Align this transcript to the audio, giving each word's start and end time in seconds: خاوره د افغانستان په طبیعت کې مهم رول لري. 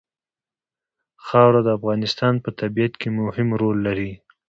خاوره 1.25 1.61
د 1.63 1.69
افغانستان 1.77 2.33
په 2.43 2.49
طبیعت 2.59 2.93
کې 3.01 3.07
مهم 3.21 3.47
رول 3.61 3.77
لري. 3.87 4.11